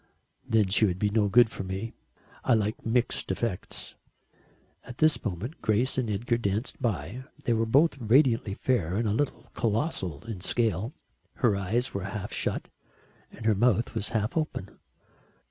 [0.49, 1.93] "Then she would be no good to me.
[2.43, 3.93] I like mixed effects."
[4.83, 7.25] At this moment Grace and Edgar danced by.
[7.43, 10.95] They were both radiantly fair and a little colossal in scale.
[11.35, 12.71] Her eyes were half shut
[13.31, 14.79] and her mouth was half open.